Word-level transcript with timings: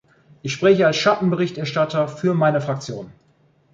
Ich 0.41 0.51
spreche 0.53 0.87
als 0.87 0.97
Schattenberichterstatter 0.97 2.07
für 2.07 2.33
meine 2.33 2.59
Fraktion. 2.59 3.13